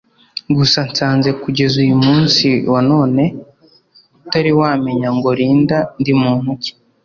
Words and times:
gusa 0.55 0.79
nsanze 0.89 1.29
kugeza 1.41 1.75
uyu 1.83 1.95
munsi 2.05 2.47
wa 2.71 2.81
none 2.91 3.23
utari 4.19 4.51
wamenya 4.59 5.09
ngo 5.17 5.29
Linda 5.39 5.77
ndi 5.99 6.13
muntu 6.21 6.49
ki 6.63 6.71